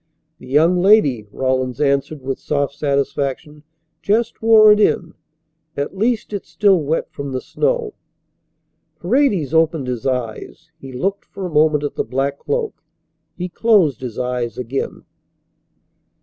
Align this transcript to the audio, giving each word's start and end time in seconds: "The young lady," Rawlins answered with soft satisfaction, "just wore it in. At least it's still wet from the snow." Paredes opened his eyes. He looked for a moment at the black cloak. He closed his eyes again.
"The 0.39 0.47
young 0.47 0.81
lady," 0.81 1.27
Rawlins 1.31 1.79
answered 1.79 2.23
with 2.23 2.39
soft 2.39 2.73
satisfaction, 2.73 3.61
"just 4.01 4.41
wore 4.41 4.71
it 4.71 4.79
in. 4.79 5.13
At 5.77 5.95
least 5.95 6.33
it's 6.33 6.49
still 6.49 6.81
wet 6.81 7.11
from 7.11 7.33
the 7.33 7.39
snow." 7.39 7.93
Paredes 8.99 9.53
opened 9.53 9.85
his 9.85 10.07
eyes. 10.07 10.71
He 10.79 10.91
looked 10.91 11.25
for 11.25 11.45
a 11.45 11.51
moment 11.53 11.83
at 11.83 11.93
the 11.93 12.03
black 12.03 12.39
cloak. 12.39 12.81
He 13.37 13.47
closed 13.47 14.01
his 14.01 14.17
eyes 14.17 14.57
again. 14.57 15.03